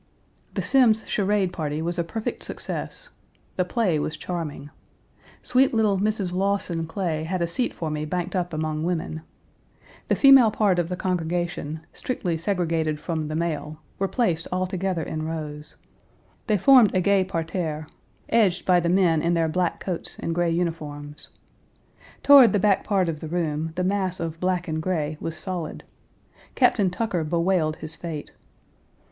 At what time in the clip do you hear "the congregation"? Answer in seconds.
10.89-11.81